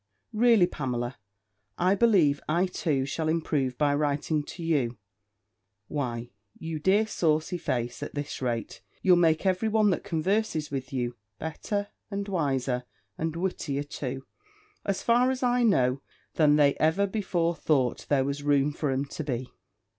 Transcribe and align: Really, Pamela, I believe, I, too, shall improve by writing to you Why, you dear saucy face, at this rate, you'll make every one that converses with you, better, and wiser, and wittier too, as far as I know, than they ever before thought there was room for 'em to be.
Really, 0.33 0.65
Pamela, 0.65 1.19
I 1.77 1.93
believe, 1.93 2.41
I, 2.49 2.65
too, 2.65 3.05
shall 3.05 3.29
improve 3.29 3.77
by 3.77 3.93
writing 3.93 4.41
to 4.45 4.63
you 4.63 4.97
Why, 5.89 6.31
you 6.57 6.79
dear 6.79 7.05
saucy 7.05 7.59
face, 7.59 8.01
at 8.01 8.15
this 8.15 8.41
rate, 8.41 8.81
you'll 9.03 9.15
make 9.17 9.45
every 9.45 9.67
one 9.69 9.91
that 9.91 10.03
converses 10.03 10.71
with 10.71 10.91
you, 10.91 11.17
better, 11.37 11.89
and 12.09 12.27
wiser, 12.27 12.85
and 13.19 13.35
wittier 13.35 13.83
too, 13.83 14.25
as 14.83 15.03
far 15.03 15.29
as 15.29 15.43
I 15.43 15.61
know, 15.61 16.01
than 16.33 16.55
they 16.55 16.73
ever 16.79 17.05
before 17.05 17.55
thought 17.55 18.07
there 18.09 18.25
was 18.25 18.41
room 18.41 18.73
for 18.73 18.89
'em 18.89 19.05
to 19.05 19.23
be. 19.23 19.51